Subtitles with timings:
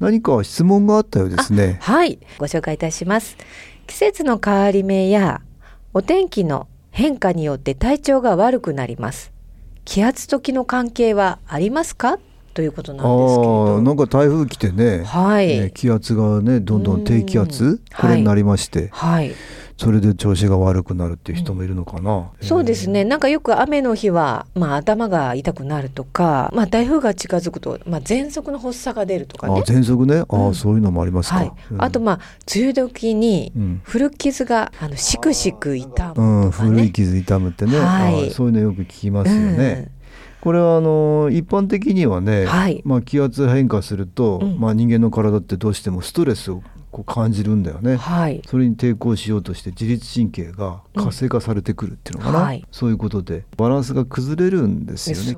[0.00, 1.78] 何か質問があったようですね。
[1.80, 3.36] はい、ご紹介いたします。
[3.86, 5.40] 季節の変わり目や
[5.92, 9.32] お天気の変化によって体調が悪くなります。
[9.84, 12.18] 気圧と気の関係はありますか？
[12.54, 13.76] ということなんですけど。
[13.78, 17.78] あなんか台風来てね、はい、ね気圧がねどんどん低気圧うん。
[17.96, 19.34] これになりまして、はい、
[19.76, 23.04] それで調子が悪くなるっていう人もいるのかな、そうですね。
[23.04, 29.62] なんかよく雨の日は、まあ頭が痛くなるとか、まあ台風が近づくと、まあ喘息の発作が出るとかあね。
[29.62, 30.24] 喘息ね？
[30.28, 30.54] ああ、うん。
[30.54, 31.52] そういうのもありますか、はい。
[31.72, 31.82] うん。
[31.82, 32.20] あとまあ
[32.54, 33.80] 梅雨時にうん。
[33.82, 36.70] 古傷があのしくしく痛うむん、とかね。
[36.70, 38.28] 古い傷痛むってね、はい。
[38.28, 39.90] あそういうのよく聞きますよね。
[40.40, 42.82] これはあの一般的にはね、はい。
[42.84, 44.60] まあ、気圧変化すると、うん。
[44.60, 46.62] まあ、人間の体ってどうしてもストレスを
[46.94, 47.96] こう感じるんだよね。
[47.96, 48.40] はい。
[48.46, 55.36] それに抵抗しようとして自律神経が活性化されてくるっていうのかな、うんはいそういうことでバランスが崩れるんですよね。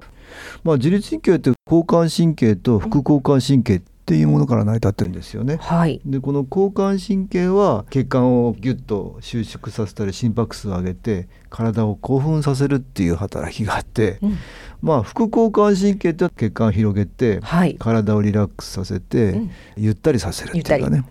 [0.65, 5.57] まあ、自律神経って交感神経と副交感神経っていうものから成り立ってるんですよね。
[5.61, 6.01] はい。
[6.05, 14.39] でこの交感神経は血管をギュッと収縮させたり心拍数を上げて体を興奮させるっていう働きがあって、うん
[14.83, 17.77] まあ副交感神経って血管を広げてはい。
[17.79, 21.05] 体をリラックスさせて、うんゆったりさせるっていうかね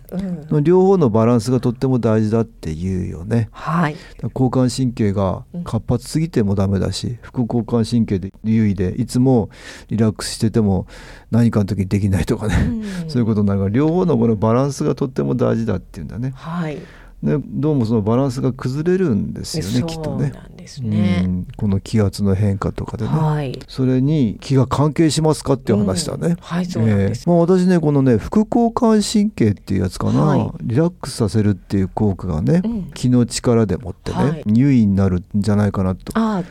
[0.50, 3.48] うん両方のバランスがとっても大事だっていうよね。
[3.52, 3.96] はい。
[4.34, 9.50] 交感神経が活発すぎてもダメだし、副交感神経で優位でいつも
[9.88, 10.86] リラックスしてても
[11.30, 16.32] 何かの時にできないとかね、うん そういうことになるから両方のこのバランスがとっても大事だっていうんだね。
[16.34, 16.78] はい。
[17.22, 20.30] ねどうもそのバランスが崩れるんですよねきっとね。
[20.30, 21.22] なんですうね。
[21.22, 23.10] んこの気圧の変化とかでね。
[23.10, 23.58] はい。
[23.68, 26.28] それに気が関係しますかっていう話だね。
[26.28, 27.22] うんはい、そうなんです。
[27.22, 36.42] えーまあ、私ねこのね副交感神経っていうやつかな、はいリラックスさせるっていう効果がね、うん気の力でもってね、はい優位になるんじゃないかなとあ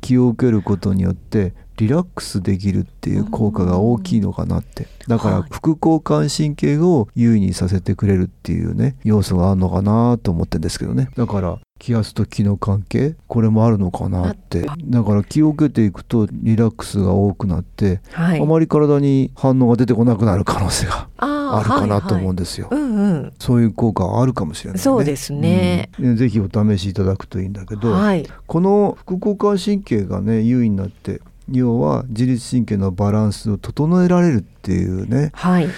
[0.00, 18.40] 気を受けることによってリラックスできるっていう効果が大きいのかなってだからはい副交感神経を優位にさせてくれるっていうね要素があるのかなと思ってるんですけどねだから気圧と気の関係これもあるのかなってあだから気を受けていくとリラックスが多くなって、はい。
[18.40, 22.68] あまり体に反応が出てこなくなる可能性がああるかなと思うんでですよ。
[22.70, 23.32] うんうん。
[23.38, 24.82] そういう効果はあるかもしれないね。
[24.82, 28.26] そうですねうんぜひお試しいただくといいんだけど、はい。
[28.46, 31.20] この副交感神経がね優位になって
[31.50, 35.68] 要は自律神経のバランスを整えられるっていうねはい。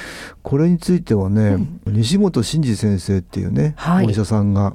[0.42, 4.72] これについてはね、西本真二先生っていうね、はいお医者さんが。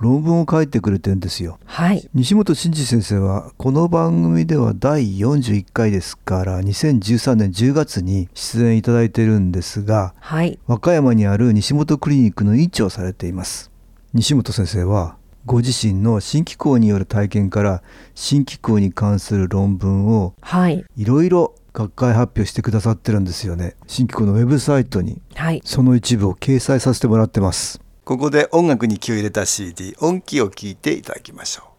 [0.00, 1.58] 論文を書いてくれてるんですよ。
[1.64, 2.08] はい。
[2.14, 10.58] 西本真二先生はこの番組では第41回ですから2013年10月に出演いただいてるんですがはい。
[10.68, 13.72] 和歌山にある西本クリニックの院長をされています
[14.14, 17.82] 西本先生はご自身の新機構による体験から
[18.14, 20.84] 新機構に関する論文をはい。
[20.96, 25.62] いろいろ学会発表してくださってるんですよね新機構のウェブサイトにはい。
[25.64, 31.77] その一部を掲載させてもらってますここで音楽に気を入れた CD 音気を聞いていただきましょう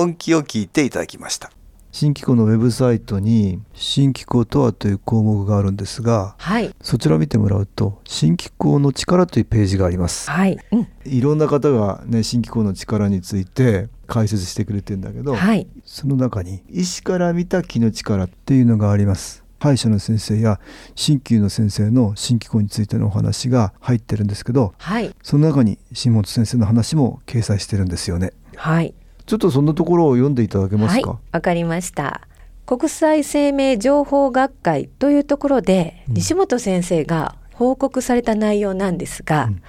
[0.00, 1.50] 音気を聞いていただきました。
[1.92, 6.70] 新機構のウェブサイトに新機構とはという項目があるんですがはい。
[6.80, 10.30] そちらを見てもらうと新機構の力というページがあります。
[10.30, 15.66] はい、うん、いろんな方がね新機構の力について解説してくれてるんだけど、はい。
[15.84, 19.44] その中に医師から見た気の力っていうのがあります。
[19.58, 20.58] 歯医者の先生や
[20.94, 25.14] 鍼灸の先生の新機構についてのお話が入ってるんですけどはい。
[25.22, 28.32] その中に新本先生の話も掲載してるんですよね。
[28.56, 28.94] はい
[29.30, 32.22] ちょっとそんなところを読んでいただけますはいか、わかりました。
[32.66, 36.14] 国際生命情報学会というところで、うん。
[36.14, 39.62] 西本先生が報告された内容なんですが、うん。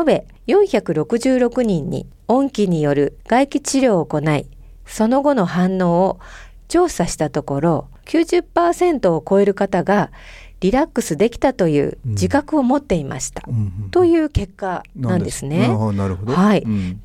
[0.00, 4.46] 延べ466人に音気による外気治療を行い
[4.84, 6.20] その後の反応を
[6.68, 10.12] 調査したところ90%を超える方が
[10.60, 15.66] リラックスできたという自覚を持っていました、うんうんという結果なんですね。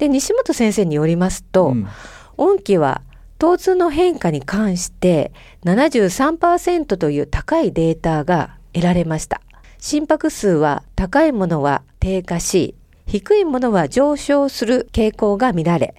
[0.08, 1.88] 西本先生によりますと、うん。
[2.38, 3.02] 音気は
[3.40, 5.32] 疼痛の変化に関して
[5.64, 9.42] 73%という高いデータが得られました。
[9.80, 12.76] 心拍数は高いものは低下し、
[13.08, 15.96] 低いものは上昇する傾向が見られ、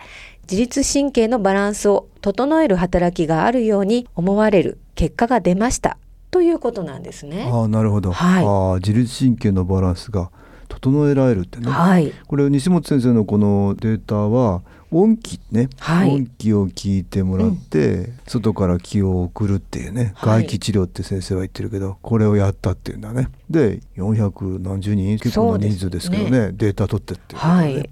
[0.50, 5.98] 自律神経のバランスを整える働きがあるように思われる結果が出ました。
[6.30, 7.48] ということなんですね。
[7.50, 8.44] ああなるほど、はい。
[8.44, 10.30] ああ自律神経のバランスが
[10.68, 12.12] 整えられるってね、はい。
[12.26, 16.14] これ西本先生のこのデータは音気ね、はい。
[16.14, 20.42] 音気を聞いてもらって、外から気を送るっていうねはい。
[20.42, 23.28] 外気治療って先生は言ってるけど、これをやったっていうんだね。
[23.48, 27.90] で400何十人結構な人数ですけどねそうデータ取ってっていうことで、はい。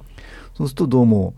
[0.56, 1.34] そうするとどうも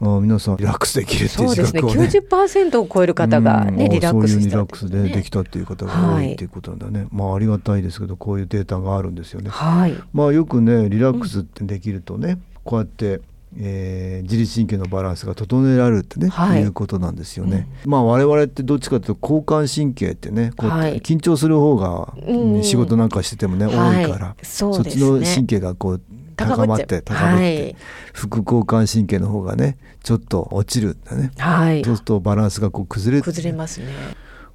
[0.00, 1.82] あ皆さんリラックスできるっていうそうですね。
[1.82, 2.08] 自覚をね。
[2.08, 9.50] 90%を超える方がね、うんリラックスそういうリラックスでできたっていう方が多はいいっていうことなんだね、まあありがたいですけどこういうデータがあるんですよね。
[9.50, 9.94] はい。
[10.12, 13.20] まあよくねリラックスってできるとね、こうやって、
[13.58, 16.62] えー自律神経のバランスが整えられるってね、はい。
[16.62, 17.66] い、うことなんですよね。
[17.84, 21.00] まあ我々ってどっちかというと交感神経ってねこう、はい。
[21.00, 22.54] 緊張する方が、うん。
[22.54, 24.04] うん仕事なんかしててもね、はい。
[24.04, 25.02] 多いからそうですね。
[25.02, 26.00] っちの神経がこう
[26.46, 27.76] 高まって高まって、はい。
[28.12, 31.30] 副交感神経の方がねちょっと落ちるんだね。
[31.38, 31.84] はい。
[31.84, 33.86] そうするとバランスがこう崩れて崩れますね。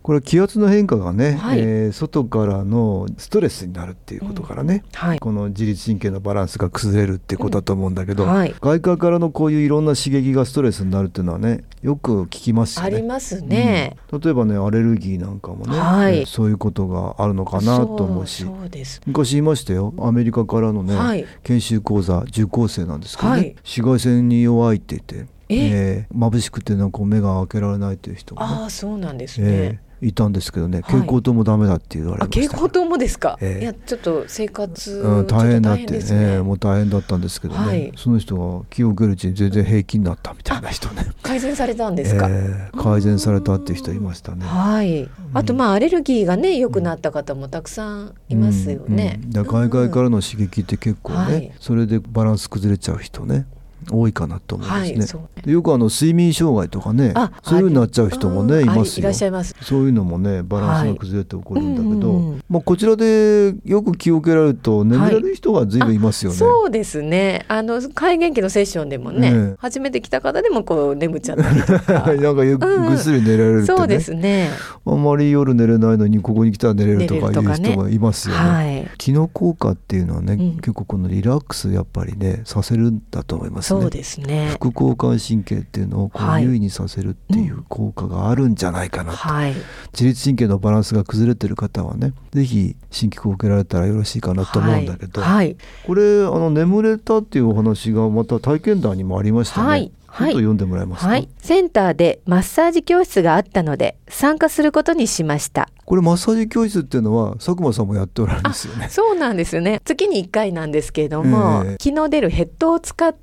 [0.05, 1.59] これは気圧の変化がね、はい。
[1.61, 5.19] えー外からのストレスになるっていうことからね、はい。
[5.19, 8.29] この自律神経のバランスが崩れるってことだと思うんだけど、うん。
[8.29, 8.53] はい。
[8.61, 12.95] 外界からのこういういろんな刺激がストレスになるっていうのはねよく聞きますよね。
[12.97, 13.97] ありますね。
[14.11, 14.19] うん。
[14.21, 16.19] 例えばねアレルギーなんかもね、はい。
[16.19, 19.01] ねそういうことがあるのかなと思うしそうそうです。
[19.07, 19.91] 昔言いましたよ。
[19.97, 21.25] アメリカからのね、はい。
[21.41, 23.55] 研修講座受講生なんですけどね、はい。
[23.63, 29.79] 紫外線に弱いって言って、ええー眩しくてなんか目が開けられないっていう人がねああ、そうなんですえね。
[29.81, 30.83] ーいたんですけどねはい。
[30.83, 32.41] 蛍光灯もダメだって言われあ、ました。
[32.41, 33.37] 蛍光灯もですか？
[33.41, 33.63] ええ。
[33.63, 35.99] いや、ちょっと生活、うん、大変だってね。
[36.11, 37.91] ええもう大変だったんですけどね、はい。
[37.95, 42.27] その人が気を受けるうちに全然平気になったみたいな人ね、改善されたんですか？
[42.29, 44.45] ええ改善されたっていう人いましたね。
[44.45, 45.09] はい。
[45.33, 49.19] あと、まあ、アレルギーがね、良くなった方もたくさんいますよね。
[49.23, 49.37] うん。
[49.37, 49.45] うん。
[49.45, 51.51] 海外からの刺激って結構ね、はい。
[51.59, 53.45] それでバランス崩れちゃう人ね
[53.91, 55.21] 多いかなと思うんですね。
[55.21, 59.55] はいよくあの睡眠障害とかねあそういう風になっちゃう人もね、うんいますよいらっしゃいます。
[59.61, 66.37] そういうのもねバランスが崩れて起こるんだけど、はいうんうんまあ、こちらでよく気を受けられると眠れる人が随分いますよね。
[66.37, 67.45] そうですね。
[67.47, 72.13] あの開元期のセッションでもね、ええ初めて来た方でもこう眠っちゃったりとか。
[72.15, 74.49] なんかぐっすり寝られるってね、そうですね。
[74.85, 78.41] あんまり夜寝れないのにここに来たら寝れるとかいう人がいますよね。
[78.41, 78.87] はい。
[78.97, 83.81] 気の効果っていうのはね、うん結構このリラックスやっぱりねさせるんだと思いますね。
[83.81, 84.49] そうですね。
[84.59, 89.53] 副交感神経っていうのをこはいう優位にさせるっていう効果があるんじゃないかなと、はい。
[89.93, 95.31] 自律神経のバランスが崩れてる方はねぜひ新規を受けられたらよろしいかなと思うんだけど、はい。
[95.31, 99.67] はいこれあの眠れたっていうお話がまた体験談にもありましたね。
[99.67, 101.27] はいはいちょっと読んでもらえますか、はい。
[101.39, 105.69] センターでマッサージ教室があったので参加することにしました。
[105.83, 108.87] これマッサージ教室っていうのは佐久間さんもやっておられるんですよね。
[108.89, 109.81] そうなんですよね。
[109.83, 113.13] 月に1回なんですけれども、ええ気の出るヘッドを使っ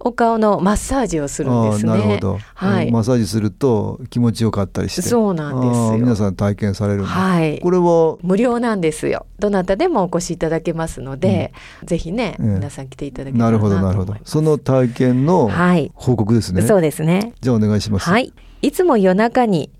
[0.00, 1.92] お顔のマッサージをするんですね。
[1.92, 2.90] なるほど、はい。
[2.90, 7.60] マッサージすると気持ちよかったりしてそうなんです皆さん体験されるはい。
[7.60, 8.16] これは？
[8.22, 9.26] 無料なんですよ。
[9.38, 11.52] どなたでもお越しいただけますので、
[11.84, 14.16] ぜひね、ええ皆さん来ていただけたなるらなとほどなるほど。
[14.24, 15.92] その体験のはい。
[15.94, 17.34] 報告ですね、そうですね。
[17.40, 18.32] じゃあお願いしますはい。
[18.62, 19.70] いつも夜中に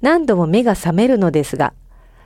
[0.00, 1.74] 何度も目が覚めるのですが、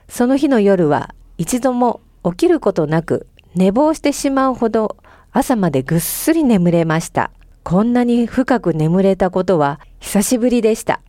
[0.07, 4.97] その日の夜は一度も起きることなく寝坊してしまうほど
[5.39, 7.29] 朝までぐっすり眠れました。
[7.61, 10.99] こんなに深く眠れたことは久しぶりでした。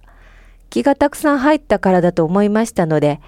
[0.69, 3.23] 気がたくさん入ったからだと思いましたので、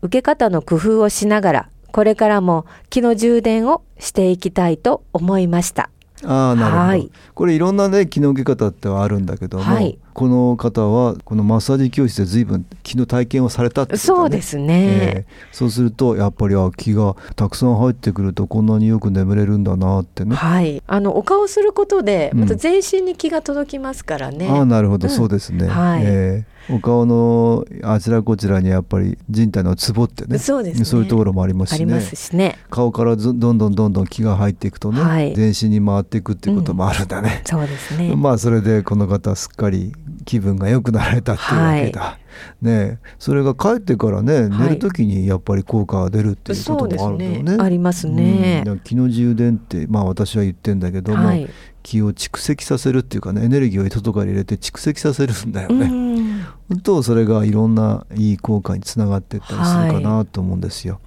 [0.00, 5.90] 受け方の工夫をしながら、これからも気の充電をしていきたいと思いました。
[6.24, 20.34] ああなるほど、はいこれいろんなね気の受け方ってはあるんだけども、はいこの方はこのマッサージ教室で随分気の体験をされたってね、そうですね、えーそうするとやっぱりあ気がたくさん入ってくるとこんなによく眠れるんだなってね。
[20.34, 22.40] はい、あのお顔することでうん。
[22.40, 24.48] また全身に気が届きますからね。
[24.48, 25.14] ああなるほど、うん。
[25.14, 25.68] そうですね。
[25.68, 26.02] はい。
[26.04, 30.36] えーお顔のあちらこちらにやっぱり人体のツボってね。
[30.40, 30.84] そうですね。
[30.84, 31.94] そういうところもありますしね。
[31.94, 32.58] ありますしね。
[32.70, 35.32] 顔からずどんどんどんどん気が入っていくとね、はい。
[35.36, 37.42] 全身に回っていくっていうこともあるんだね。
[37.44, 38.16] そうですね。
[38.16, 39.92] まあそれでこの方すっかり
[40.26, 42.18] 気分が良くなられたっていうわけだ。
[42.60, 47.36] ねえそれが帰ってからね、寝る時にやっぱり効果が出るっていうこともあるんだよね。
[47.36, 51.48] そうですねありますねうん気の充電ってまあ私は言ってんだけども、はい。
[51.82, 55.86] 気を蓄積させるっていうかねエネルギーを外から入れて蓄積させるんだようね。
[55.86, 61.00] ん本当それがいろんないい効果につながっていったりするかなと思うんですよ。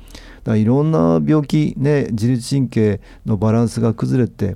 [0.45, 4.55] だいろんな病気ね自律神経のバランスが崩れて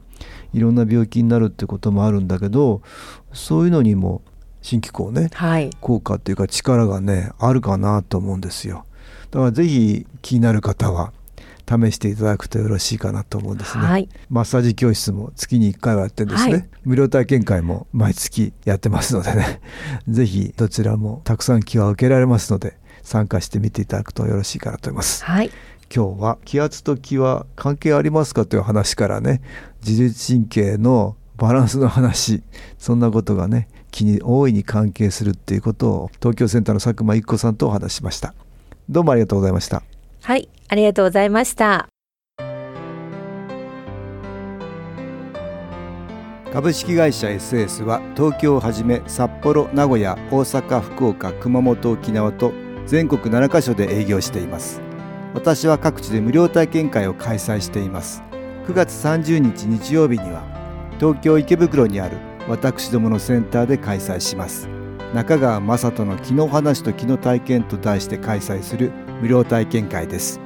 [0.53, 2.81] いろんな病気になるってこともあるんだけど
[3.33, 4.21] そういうのにも
[4.63, 5.69] 新機構ねはい。
[5.79, 8.85] 効果っていうか力がねあるかなと思うんですよ。
[9.29, 11.13] だからぜひ気になる方は
[11.67, 13.83] 試していただくとよろしいかなと思うんですね。
[13.83, 14.09] はい。
[14.29, 19.61] マッサージ教室も月に1回はやってるんですね、はい無料体験会も毎月やってますのでね
[20.09, 25.51] ぜひどちらもたくさん気は受けられますので参加してみていただくとよろしいかなと思いますはい。
[25.95, 29.41] 今日は気圧と気は関係ありますかという話からね
[29.85, 32.43] 自律神経のバランスの話
[32.77, 38.33] そんなことがね気に大いに関係するっていうことを東京センターの佐久間一子さんとお話ししました
[38.89, 39.83] どうもありがとうございました
[40.23, 40.47] はい。
[40.69, 41.89] ありがとうございました。
[46.53, 52.53] 株式会社 SS は東京をはじめ札幌名古屋大阪福岡熊本沖縄と
[52.85, 54.79] 全国7カ所で営業しています
[55.33, 58.21] 私は各地で無料体験会を開催しています
[58.67, 60.43] 9月30日日曜日には
[60.99, 64.67] 東京池袋にある私どものセンターで開催します。
[65.13, 70.39] 中川雅人の気の話と気の体験と題して開催する無料体験会です。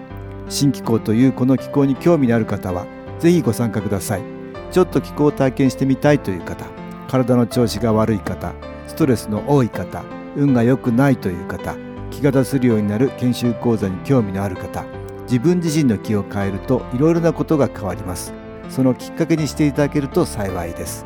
[0.50, 2.86] 新気候というこの気候に興味のある方は
[3.20, 4.38] ぜひご参加ください。
[4.72, 6.66] ちょっと気候を体験してみたいという方
[7.08, 8.54] 体の調子が悪い方
[8.88, 10.04] ストレスの多い方
[10.36, 11.76] 運が良くないという方
[12.12, 14.86] 気が出せるようになる研修講座に興味のある方
[15.24, 18.34] 自分自身の気を変えるといろいろなことが変わります。
[18.70, 21.06] そのきっかけにしていただけると幸いです。